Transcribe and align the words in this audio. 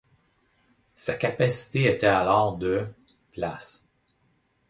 Sa 0.95 1.13
capacité 1.13 1.83
était 1.85 2.07
alors 2.07 2.57
de 2.57 2.87
places. 3.33 3.87